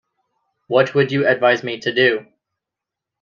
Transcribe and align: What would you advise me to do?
What 0.67 0.95
would 0.95 1.11
you 1.11 1.27
advise 1.27 1.63
me 1.63 1.77
to 1.81 1.93
do? 1.93 2.25